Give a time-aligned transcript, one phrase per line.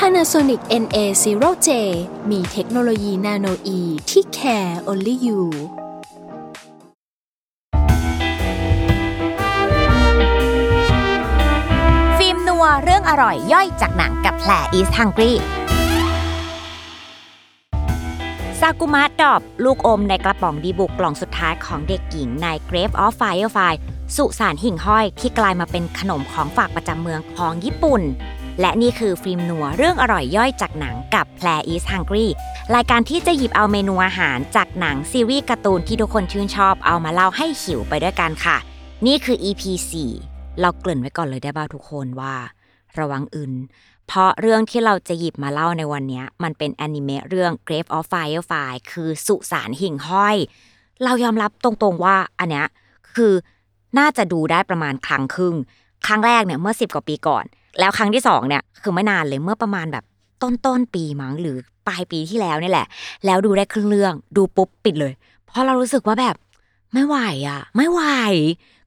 [0.00, 1.68] Panasonic NA0J
[2.30, 5.40] มีเทคโนโลยีนาโนอีที่ care only you
[12.18, 15.32] ฟิล์มนัวเรื่องอร่อยย่อยจากหนังกับแผล East Hungry
[18.60, 23.74] ซากุมะดอบ ลูกอมในกระป๋องดีบุกกล่องสุดท้ายของเด็กหญิงใน Grave of Firefly
[24.16, 28.02] สุสานหิ่งห้อยที่กลายมาเป็นขนมของฝากประจำเมืองของญี่ปุ่น
[28.60, 32.26] และนี่คือฟิล์มนัวเรื่องอร่อยย่อยจากหนังกับแพล East Hungry
[32.74, 38.56] รายการที่จะหยิบเอาเมนูอาหารจากหนังซีรีส์การ์ตูนที่ทุกคนชื่นชอบเอามาเล่าให้หิวไปด้วยกันค่ะ
[39.06, 39.62] นี่คือ EP
[40.12, 42.34] 4เราเกริ่นไว้ก่อนเลยได้บ้าทุกคนว่า
[42.98, 43.52] ระวังอื่น
[44.06, 50.36] เพราะเรื่องที่เราจะหยิบมาเล่าในวันนี้มันเป็นแอนิเมะเรื่อง Grave of Firefly คือสุสานหิ่งห้อย
[51.04, 52.66] เรายอมรับตรงๆว่าอันเนี้ย
[53.14, 53.32] คือ
[53.98, 55.54] น่าจะดูได้ประมาณครั้งครึ่ง
[56.06, 57.44] ครั้งแรกเนี่ยเมื่อสิบกว่าปีก่อน
[57.78, 60.04] แล้วครั้งที่สองเนี่ยคือไม่นานเลยเมื่อประมาณแบบ
[60.42, 61.56] ต้นต้นๆปีมั้งหรือ
[61.88, 62.86] ปลายปีที่แล้วนี่แหละ
[63.26, 65.12] แล้วดูได้ครึ่งเรื่องดูปุ๊บปิดเลย
[65.46, 66.36] เพราะเรารู้สึกว่าแบบ
[66.92, 67.16] ไม่ไหว
[67.48, 68.00] อะ ไม่ไหว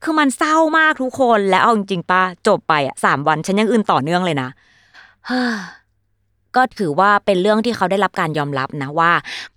[0.03, 4.49] คือมันเศร้ามากทุกคนแล้วเอาจริงๆป้าจบไปอะสามวันฉันยังอื่นต่อเนื่องเลยนะ
[5.25, 5.53] เฮ้อ
[6.55, 9.13] ก็ถือว่าเป็นเรื่องที่เขาได้รับการยอมรับนะว่า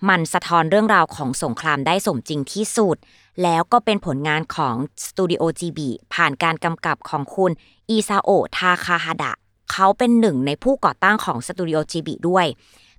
[0.09, 2.97] มันสะท้อนเรื่องราวของสงครามได้สมจริงที่สุด
[3.43, 4.75] แล้วก็เป็นผลงานของ
[5.07, 7.51] สตูดิโอจีบีผ่านการกำกับของคุณ
[7.91, 9.33] อีซาโอทาคาฮาดะ
[9.73, 12.47] เขาเป็นหนึ่งในผู้ก่อตั้งของสตูดิโอจีบีด้วย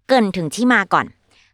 [0.07, 1.05] เกินถึงที่มาก่อน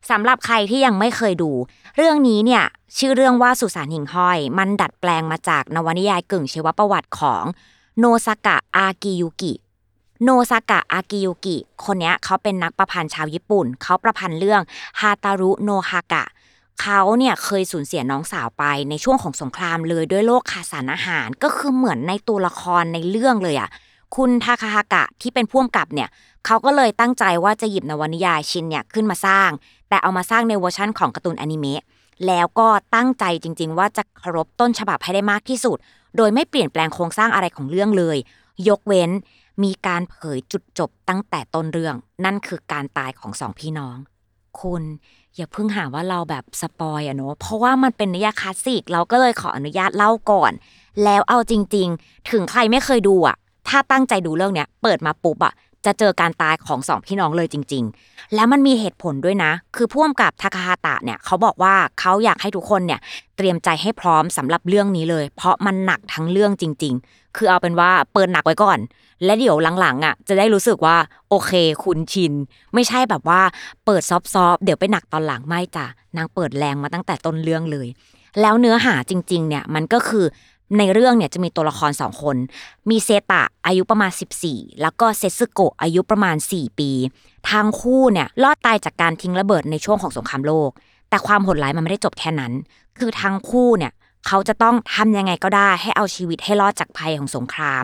[0.10, 1.52] สำหรับใครที่ยังไม่เคยดู
[1.96, 2.64] เรื่องนี้เนี่ย
[2.98, 7.44] ชื่อเรื่องว่าสุสานหิ่งห้อย มันดัดแปลงมาจากนวนิยายกึ่งชีวประวัติของ
[8.00, 9.54] โนซากะอากิยุกิ
[10.24, 14.62] โนซากะอากิยุกิ คนนี้เขาเป็นนักประพันธ์ชาวญี่ปุ่น เขาประพันธ์เรื่อง
[15.00, 16.24] โฮตารุโนะฮากะ
[16.82, 23.70] เขาเนี่ยเคยสูญเสียน้องสาวไปในช่วงของสงครามเลยด้วยโรคขาดสารอาหาร ก็คือเหมือนในตัวละครในเรื่องเลยอะ
[24.16, 26.10] คุณทาคาฮาตะที่เป็นผู้กำกับเนี่ย
[26.46, 29.50] เขาก็เลยตั้งใจว่าจะหยิบนวนิยายชิ้นเนี่ยขึ้นมาสร้าง
[29.90, 31.84] แต่เอามาสร้างในเวอร์ชั่นของการ์ตูนอนิเมะ
[32.28, 35.78] แล้วก็ตั้งใจจริง ๆ ว่าจะเคารพต้นฉบับให้ได้มากที่สุด
[36.18, 38.18] โดยไม่เปลี่ยนแปลงโครงสร้างอะไรของเรื่องเลย
[38.70, 39.12] ยกเว้น
[39.64, 43.98] มีการเผยจุดจบตั้งแต่ต้นเรื่อง นั่นคือการตายของสองพี่น้อง
[44.62, 44.84] คุณ
[45.36, 50.52] อย่าเพิ่งหาว่าเราแบบสปอยอะเนาะเพราะว่ามันเป็นนิยายคลาสสิกเราก็เลยขออนุญาตเล่าก่อน
[51.04, 53.36] แล้วเอาจริง ๆ ถึงใครไม่เคยดูอะ
[53.68, 55.54] ถ้าตั้งใจดูเรื่องเนี้ยเปิดมาปุ๊บอะ
[55.86, 63.00] จะเจอการตายของสองพี่น้องเลยจริง ๆ แล้วมันมีเหตุผลด้วยนะ คือพ่วงกับทาคาฮาตะเนี่ยเขาบอกว่าเขาอยากให้ทุกคนเนี่ย
[63.38, 68.80] เตรียมใจให้พร้อมสำหรับเรื่องนี้เลย เพราะมันหนักทั้งเรื่องจริง ๆ คือเอาเป็นว่าเปิดหนักไว้ก่อน
[69.26, 70.98] และเดี๋ยวหลังๆอะจะได้รู้สึกว่า
[71.30, 71.52] โอเค
[71.84, 72.34] คุณชิน
[72.74, 73.42] ไม่ใช่แบบว่า
[73.86, 75.86] เปิดซอฟๆเดี๋ยวไปหนักตอนหลังไม่จ้ะ
[76.18, 77.88] นางเปิดแรงมาตั้งแต่ต้นเรื่องเลย
[78.42, 80.26] แล้วเนื้อหาจริง ๆ เนี่ยมันก็คือ
[80.78, 82.36] ในเรื่องเนี่ยจะมีตัวละครสองคน
[82.90, 84.12] มีเซตะอายุประมาณ
[84.46, 86.92] 14 แล้วก็เซซึโกะอายุประมาณ 4 ปี
[87.52, 90.70] ทั้งคู่เนี่ยรอดตายจากการทิ้งระเบิดในช่วงของสงครามโลก
[91.10, 92.54] แต่ความโหดร้ายมันไม่ได้จบแค่นั้น
[93.00, 93.92] คือทั้งคู่เนี่ย
[94.28, 97.84] เขาจะต้องทำยังไงก็ได้ให้เอาชีวิตให้รอดจากภัยของสงคราม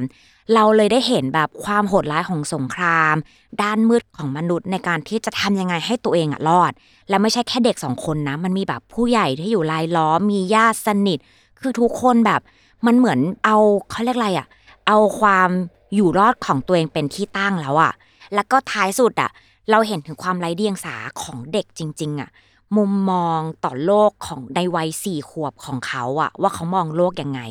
[0.54, 3.16] เราเลยได้เห็นแบบความโหดร้ายของสงคราม
[3.62, 6.72] ด้านมืดของมนุษย์ในการที่จะทำยังไงให้ตัวเองอะรอด
[7.10, 11.20] และไม่ใช่แค่เด็กสองคนนะ มันมีแบบผู้ใหญ่ที่อยู่รายล้อมมีญาติสนิท
[11.60, 12.42] คือทุกคนแบบ
[12.86, 13.58] มันเหมือนเอา
[13.90, 14.48] เขาเรียกอะไรอะ
[14.88, 15.50] เอาความ
[15.96, 17.94] อยู่รอดของตัวเองเป็นที่ตั้งแล้วอะ
[18.34, 19.32] แล้วก็ท้ายสุดอะ
[19.72, 22.30] เราเห็นถึงความไร้เดียงสาของเด็กจริง ๆอะ
[22.78, 27.42] มุมมองต่อโลกของในวัยสี่ขวบของเขาอะว่าเขามองโลกยังไง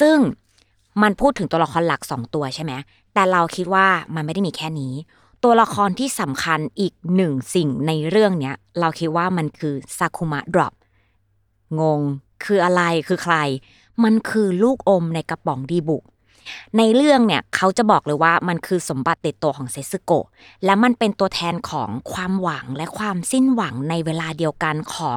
[0.00, 0.16] ซึ่ง
[1.02, 2.72] มันพูดถึงตัวละครหลักสองตัวใช่ไหม
[3.14, 4.94] แต่เราคิดว่ามันไม่ได้มีแค่นี้
[5.44, 10.74] ตัวละครที่สำคัญอีกหนึ่งสิ่งในเรื่องเนี้ยเราคิดว่ามันคือซาคุมะดรอป
[11.80, 12.00] งง
[12.44, 13.36] คืออะไรคือใคร
[14.04, 16.04] มันคือลูกอมในกระป๋องดีบุก
[16.78, 20.26] ในเรื่องเนี่ยเขาจะบอกเลยว่ามันคือสมบัติติดตัวของเซซึโกะ
[20.64, 25.16] และมันเป็นตัวแทนของความหวังและความสิ้นหวังในเวลาเดียวกันของ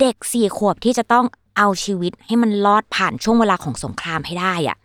[0.00, 1.26] เด็กสี่ขวบที่จะต้อง
[1.58, 4.76] เอาชีวิตให้มันรอดผ่านช่วงเวลาของสงครามให้ได้อะ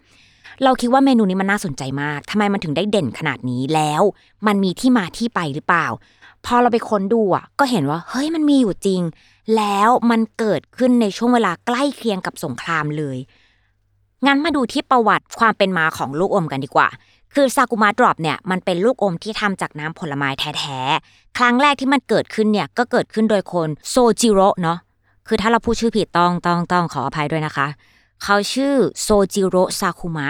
[0.64, 4.02] เราคิดว่าเมนูนี้มันน่าสนใจมากทำไมมันถึงได้เด่นขนาดนี้แล้ว
[4.48, 5.88] มันมีที่มาที่ไปหรือเปล่า
[6.46, 9.02] พอเราไปค้นดูอะ ก็เห็นว่า เฮ้ยมันมีอยู่จริง
[9.58, 13.18] แล้วมันเกิดขึ้นในช่วงเวลาใกล้เคียงกับสงครามเลย
[14.26, 16.88] งั้นมาดูที่ประวัติความเป็นมาของลูกอมกันดีกว่า
[17.34, 24.78] คือซากุมะดรอปเนี่ยมันเป็นลูกอมที่ทำจากน้ำผลไม้แท้ๆ ครั้งแรกที่มันเกิดขึ้นเนี่ยก็เกิดขึ้นโดยคุณโซจิโร่เนาะ
[25.28, 27.68] คือถ้าเราพูดชื่อผิดต้องต้องต้องขออภัยด้วยนะคะ
[28.24, 30.28] เขาชื่อโซจิโร่ซาคุมะ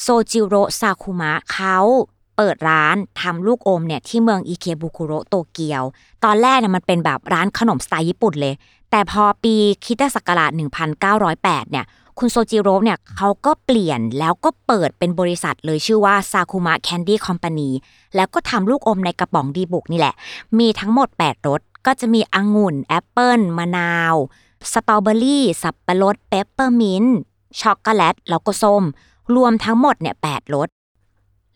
[0.00, 1.78] โซจิโร่ซาคุมะเขา
[2.36, 5.82] เปิดร้านทำลูกอมเนี่ยที่เมืองอิเคบุคุโรโตเกียว
[6.24, 8.54] ตอนแรกเนี่ยมันเป็นแบบร้านขนมสไตล์ญี่ปุ่นเลย
[8.90, 9.54] แต่พอปี
[9.84, 10.50] คริสต์ศักราช
[10.96, 11.84] 1908 เนี่ย
[12.18, 17.70] คุณโซจิโร่เนี่ยเขาก็เปลี่ยนแล้วก็เปิดเป็นบริษัทเลยชื่อว่าซาคุมะแคนดี้คอมพานี
[18.16, 20.14] แล้วก็ทำลูกอมในกระป๋องดีบุกนี่แหละ
[20.58, 24.14] มีทั้งหมด 8รสก็จะมีองุ่นแอปเปิลมะนาว
[24.72, 27.16] สตรอเบอรี่สับปะรดเปปเปอร์มินต์
[27.60, 28.82] ช็อกโกแลตแล้วก็ส้ม
[29.34, 30.68] รวมทั้งหมดเนี่ยแปดรส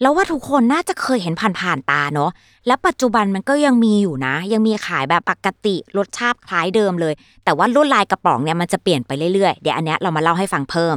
[0.00, 2.30] เราว่าทุกคนน่าจะเคยเห็นผ่านๆตาเนาะ
[2.66, 7.14] และปัจจุบันมันก็ยังมีอยู่นะ ยังมีขายแบบปกติรสชาติคล้ายเดิมเลย
[7.44, 10.96] แต่ว่าลวดลายกระป๋องเนี่ยมันจะเปลี่ยนไปเรื่อยๆ เดี๋ยวอันเนี้ยเรามาเล่าให้ฟังเพิ่ม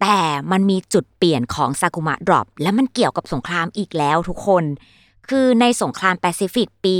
[0.00, 0.16] แต่
[0.52, 4.64] มันมีจุดเปลี่ยนของซากุมะดรอปและมันเกี่ยวกับสงครามอีกแล้วทุกคน
[5.28, 6.96] คือในสงครามแปซิฟิกปี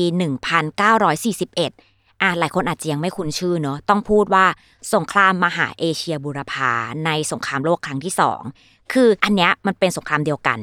[0.84, 4.46] 1941อะหลายคนอาจจะยังไม่คุ้นชื่อเนอะต้องพูดว่า
[4.94, 6.72] สงครามมหาเอเชียบูรพา
[7.06, 8.40] ในสงครามโลกครั้งที่สอง
[8.92, 10.58] คืออันเนี้ยมันเป็นสงครามเดียวกัน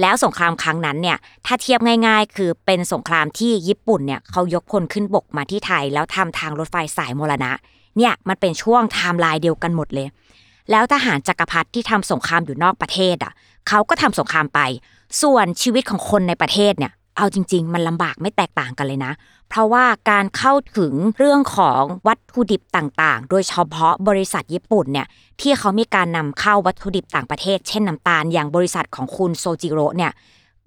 [0.00, 7.52] แล้วสงครามครั้งนั้นเนี่ยถ้าเทียบง่าย ๆ คือเป็นสงครามที่ญี่ปุ่นเนี่ยเขายกพลขึ้นบกมาที่ไทย แล้วทำทางรถไฟสายมรณะ
[7.96, 10.06] เนี่ยมันเป็นช่วงไทม์ไลน์เดียวกันหมดเลย
[10.70, 13.32] แล้วทหารจักรพรรดิที่ทำสงครามอยู่นอกประเทศอะ
[13.68, 14.60] เขาก็ทำสงครามไป
[15.22, 19.12] ส่วนชีวิตของคนในประเทศเนี่ย เอาจริง ๆ มันลำบากไม่แตกต่างกันเลยนะ
[19.48, 25.06] เพราะว่าการเข้าถึงเรื่องของวัตถุดิบต่างๆ โดยเฉพาะบริษัทญี่ปุ่นเนี่ย
[25.40, 30.12] ที่เขามีการนำเข้าวัตถุดิบต่างประเทศ เช่นน้ำตาลอย่างบริษัทของคุณโซจิโร่เนี่ย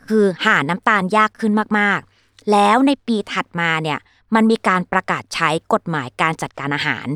[0.08, 4.00] คือหาน้ำตาลยากขึ้นมากๆ แล้วในปีถัดมาเนี่ย
[4.36, 7.08] มันมีการประกาศใช้กฎหมายการจัดการอาหาร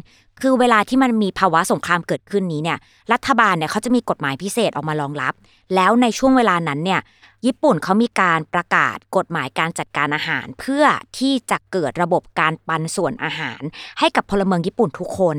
[0.41, 2.77] คือเวลาที่มันมีภาวะสงครามเกิดขึ้นนี้เนี่ย
[3.13, 5.33] รัฐบาลเนี่ยเขาจะมีกฎหมายพิเศษออกมารองรับ
[5.75, 7.01] แล้วในช่วงเวลานั้นเนี่ย
[7.45, 10.85] ญี่ปุ่นเขามีการประกาศกฎหมายการจัดการอาหาร เพื่อ
[11.17, 13.61] ที่จะเกิดระบบการปันส่วนอาหาร
[13.99, 15.37] ให้กับพลเมืองญี่ปุ่นทุกคน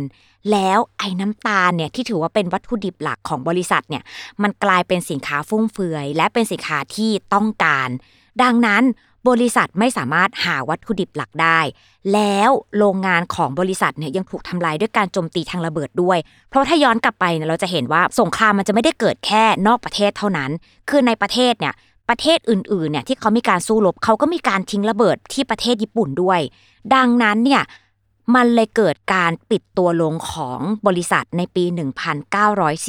[0.52, 4.02] แล้วไอ้น้ำตาลเนี่ยที่ถือว่าเป็นวัตถุดิบหลักของบริษัทเนี่ย
[4.42, 7.88] มันกลายเป็นสินค้าฟุ่มเฟือย และเป็นสินค้าที่ต้องการ
[8.42, 8.82] ดังนั้น
[9.28, 11.60] บริษัทไม่สามารถหาวัตถุดิบหลักได้
[12.12, 16.18] แล้วโรงงานของบริษัทเนี่ยยังถูกทำลายด้วยการโจมตีทางระเบิดด้วย
[16.48, 20.50] เพราะถ้าย้อนกลับไปเนี่ยเราจะเห็นว่าสงครามมันจะไม่ได้เกิดแค่นอกประเทศเท่านั้น
[20.88, 21.74] คือในประเทศเนี่ย
[22.08, 26.40] ประเทศอื่นๆเนี่ยที่เขามีการสู้รบเขาก็มีการทิ้งระเบิดที่ประเทศญี่ปุ่นด้วย
[26.94, 27.62] ดังนั้นเนี่ย
[28.34, 31.64] มันเลยเกิดการปิดตัวลงของบริษัทในปี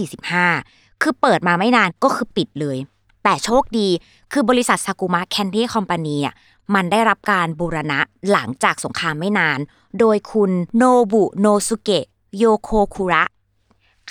[0.07, 2.77] 1945 คือเปิดมาไม่นานก็คือปิดเลย
[3.23, 3.87] แต่โชคดี
[4.31, 6.35] คือบริษัทซากุมะแคนดี้คอมพานีอะ
[6.75, 7.99] มันได้รับการบูรณะ
[8.31, 9.59] หลังจากสงครามไม่นาน
[9.99, 10.83] โดยคุณโน
[11.13, 12.05] บุโนสุเกะ
[12.37, 13.23] โยโคคุระ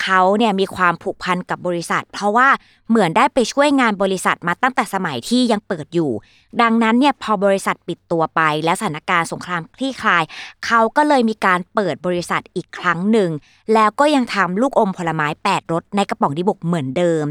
[0.01, 2.47] เขาเนี่ยมีความผูกพันกับบริษัท เพราะว่า
[2.89, 6.11] เหมือนได้ไปช่วยงานบริษัทมาตั้งแต่สมัยที่ยังเปิดอยู่
[6.61, 10.23] ดังนั้นเนี่ยพอบริษัทปิดตัวไป และสถานการณ์สงครามคลี่คลาย
[10.65, 13.29] เขาก็เลยมีการเปิดบริษัทอีกครั้งหนึ่ง
[13.73, 17.25] แล้วก็ยังทำลูกอมผลไม้8รสในกระป๋องดิบกเหมือนเดิม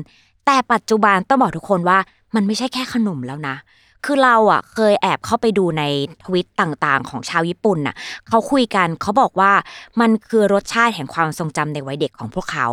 [0.47, 1.99] แต่ปัจจุบันต้องบอกทุกคนว่า
[2.35, 3.57] มันไม่ใช่แค่ขนมแล้วนะ
[4.05, 5.83] คือเราอะเคยแอบเข้าไปดูใน
[6.25, 7.95] ทวิตต่างๆ ของชาวญี่ปุ่นน่ะ
[8.29, 9.53] เขาคุยกันเขาบอกว่า
[10.01, 12.69] มันคือรสชาติแห่งความทรงจำในวัยเด็กของพวกเขา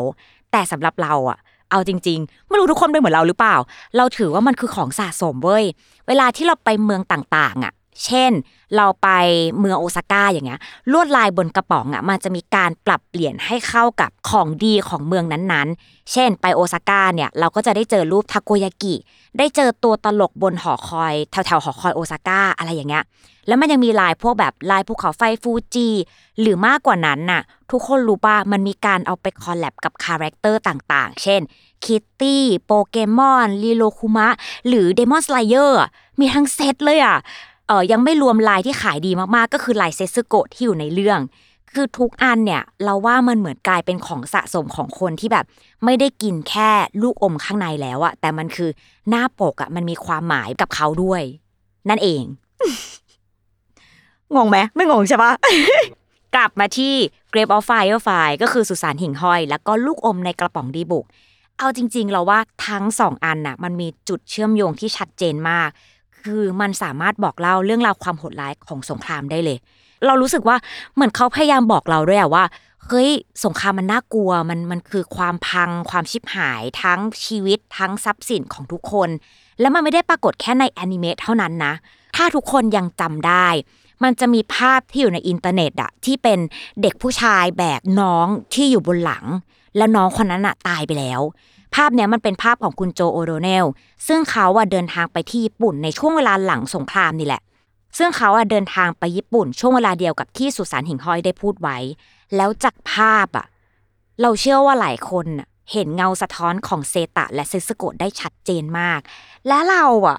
[0.52, 1.40] แต่สำหรับเราอะ
[1.72, 3.56] เอาจริงๆไม่รู้ทุกคนเป็นเหมือนเราหรือเปล่า
[3.98, 5.66] เราถือว่ามันคือของสะสมเว้ย
[6.08, 7.74] เวลาที่เราไปเมืองต่างๆอะ
[8.06, 8.32] เช่น
[8.76, 9.10] เราไป
[9.60, 10.60] เมืองโอซาก้าอย่างเงี้ย
[10.92, 18.96] ลวดลายบนกระป๋องอะมันจะมีการปรับเปลี่ยนให้เข้ากับของดีของเมืองนั้นๆ เช่น ไปโอซาก้าเนี่ยเราก็จะได้เจอรูปทาโกยากิ
[19.38, 23.04] ได้เจอตัวตลกบนหอคอยแถวๆหอคอยโอซาก้าอะไรอย่างเงี้ย
[23.48, 25.90] แล้วมันยังมีลายพวกแบบลายภูเขาไฟฟูจิ
[26.40, 31.42] หรือมากกว่านั้นน่ะทุกคนรู้ป่ะมันมีการเอาไป collab กับ character ต่างๆ เช่น
[31.84, 34.28] คิตตี้โปเกมอนรีลัคคุมะ
[34.68, 35.82] หรือ Demon Slayer
[36.20, 37.18] มีทั้งเซตเลยอะ
[37.68, 41.20] เออยังไม่รวมลายที่ขายดีมากๆ ก็คือลายเซ็ตสึโกะที่อยู่ในเรื่อง
[41.74, 45.46] คือทุกอันเนี่ยเราว่ามันเหมือนกลายเป็นของสะสมของคนที่แบบ
[45.86, 46.70] ไม่ได้กินแค่
[47.02, 48.70] ลูกอมข้างในแล้วอะแต่มันคือ
[49.10, 51.22] หน้าปกอะมันมีความหมายกับเขาด้วย
[51.90, 52.24] นั่นเอง
[54.36, 55.32] งงไหมไม่งงใช่ปะ
[56.36, 56.94] กลับมาที่
[57.34, 61.06] Grape of Firefly ก็คือสุสานหิ่งห้อย แล้วก็ลูกอมในกระป๋องดีบุก
[61.58, 65.70] เอาจริง ๆ เราว่าทั้งสองอันน่ะมันมีจุดเชื่อมโยงที่ชัดเจนมาก
[66.26, 69.58] คือมันสามารถบอกเล่าเรื่องราวความโหดร้ายของสงครามได้เลย
[70.06, 70.58] เรารู้สึกว่า
[70.94, 72.46] เหมือนเขาพยายามบอกเราด้วยอะว่า
[72.88, 73.10] เฮ้ย
[73.46, 79.10] สงครามมันน่ากลัวมันมันคือความพังความชิบหายทั้งชีวิตทั้งทรัพย์สินของทุกคน
[79.60, 81.74] แล้วมันไม่ได้ปรากฏแค่ในแอนิเมตเท่านั้นนะ
[82.16, 83.48] ถ้าทุกคนยังจำได้
[84.04, 86.40] มันจะมีภาพที่อยู่ในอินเทอร์เน็ตอะที่เป็น
[86.82, 89.26] เด็กผู้ชายแบกน้องที่อยู่บนหลัง
[89.78, 91.22] แล้วน้องคนนั้นอะตายไปแล้ว
[91.76, 93.66] ภาพเนี้ยมันเป็นภาพของคุณโจโอโดเนล
[94.08, 97.42] ซึ่งเขาอะเดินทางไปที่ญี่ปุ่นในช่วงเวลาหลังสงครามนี่แหละ
[97.98, 101.78] ซึ่งเขาอะเดินทางไปญี่ปุ่น ช่วงเวลาเดียวกับที่สุสานหิ่งห้อยได้พูดไว้
[102.36, 103.46] แล้วจากภาพอะ
[104.22, 109.00] เราเชื่อว่าหลายคนน่ะเห็นเงาสะท้อนของเซตะและเซซึโกะได้ชัดเจนมาก
[109.48, 110.18] และเราอะ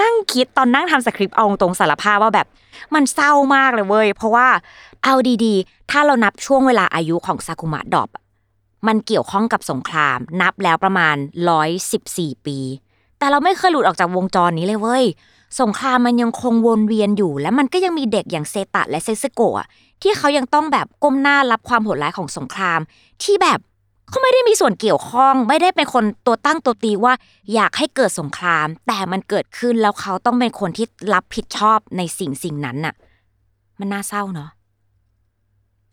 [0.00, 2.46] นั่งคิดตอนนั่งทำสคริปต์เอาตรงสารภาพว่าแบบ
[2.94, 4.48] มันเศร้ามากเลยเว้ย เพราะว่า
[5.04, 8.08] เอาดีๆ ถ้าเรานับช่วงเวลาอายุของซากุมะดอบ
[8.86, 11.16] มันเกี่ยวข้องกับสงคราม นับแล้วประมาณ
[11.80, 12.58] 114 ปี
[13.18, 15.04] แต่เราไม่เคยหลุดออกจากวงจรนี้เลยเว้ย
[15.60, 19.66] สงครามมันยังคงวนเวียนอยู่ และมันก็ยังมีเด็กอย่างเซตะและเซซึโกะอะ
[20.02, 22.80] ที่เขายังต้องแบบก้มหน้ารับความโหดร้ายของสงคราม
[23.22, 23.58] ที่แบบ
[24.08, 27.12] เขาไม่ได้มีส่วนเกี่ยวข้อง ไม่ได้เป็นคนตัวตั้งตัวตีว่า
[27.54, 32.94] อยากให้เกิดสงคราม แต่มันเกิดขึ้นแล้วเขาต้องเป็นคนที่รับผิดชอบในสิ่งสิ่งนั้นน่ะ
[33.78, 34.50] มันน่าเศร้าเนาะ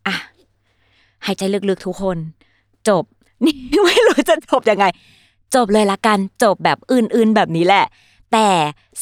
[0.07, 0.15] อะ
[1.25, 2.17] หายใจลึกๆทุกคน
[2.89, 3.03] จบ
[3.45, 4.85] นี่ไม่รู้จะจบยังไง
[5.55, 7.85] จบเลยละกันจบแบบอื่นๆแบบนี้แหละ
[8.31, 8.47] แต่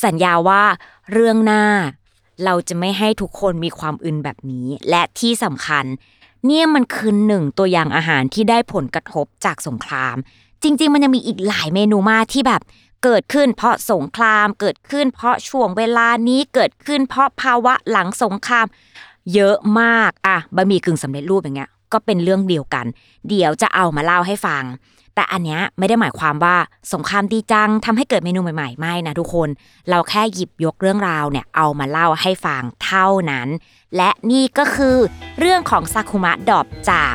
[0.04, 0.64] สัญญาว่า
[1.12, 1.64] เรื่องหน้า
[2.46, 5.86] เราจะไม่ให้ทุกคนมีความอื่นแบบนี้ และที่สำคัญ
[6.46, 10.16] เนี่ยมันคือหนึ่งตัวอย่างอาหารที่ได้ผลกระทบจากสงคราม
[10.64, 12.62] จริง ๆ มันยังมีอีกหลายเมนูมากที่แบบ
[13.04, 18.66] เกิดขึ้นเพราะสงคราม เกิดขึ้นเพราะช่วงเวลานี้เกิดขึ้นเพราะภาวะหลังสงคราม
[19.34, 22.86] เยอะมากอะบะหมี่กึ่งสำเร็จรูปอย่างเงี้ย ก็เป็นเรื่องเดียวกัน
[23.30, 24.64] เดี๋ยวจะเอามาเล่าให้ฟัง
[25.16, 26.56] แต่อันเนี้ยไม่ได้หมายความว่า
[26.94, 29.50] สงครามดีจังทำให้เกิดเมนูใหม่ๆ ไม่นะทุกคน
[29.90, 33.48] เราแค่หยิบยกเรื่องราวเนี่ยเอามาเล่าให้ฟังเท่านั้น
[33.98, 34.98] และนี่ก็คือ
[35.40, 37.14] เรื่องของซากุมะดอบจาก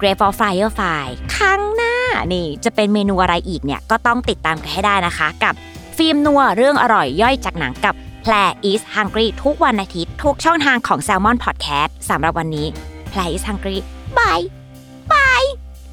[0.00, 1.96] Grave of Firefly ครั้งหน้า
[2.32, 5.54] นี่จะเป็นเมนูอะไรอีกเนี่ยก็ต้องติดตามกันให้ได้นะคะ กับ
[5.96, 12.66] ฟิล์มนัวเรื่องอร่อยย่อยจากหนังกับ p l a is Hungry ทุกวันอาทิตย์ทุกช่องทางของ Salmon Podcast สำหรับวันนี้
[13.12, 13.78] p l a is Hungry
[14.18, 14.40] บาย
[15.12, 15.42] บาย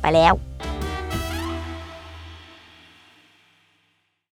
[0.01, 0.33] ไปแล้ว